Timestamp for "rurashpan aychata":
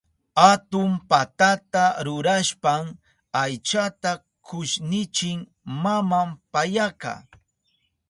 2.05-4.11